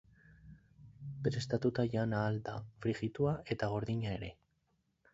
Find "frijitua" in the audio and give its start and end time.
2.87-3.37